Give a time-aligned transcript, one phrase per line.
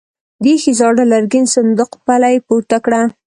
[0.41, 3.01] د ايښې زاړه لرګين صندوق پله يې پورته کړه.